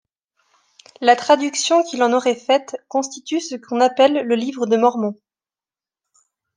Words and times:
La 0.99 1.15
traduction 1.15 1.83
qu'il 1.83 2.01
en 2.01 2.11
aurait 2.11 2.33
faite 2.33 2.83
constitue 2.87 3.39
ce 3.39 3.53
qu'on 3.53 3.79
appelle 3.81 4.25
le 4.25 4.33
Livre 4.35 4.65
de 4.65 4.75
Mormon. 4.75 5.15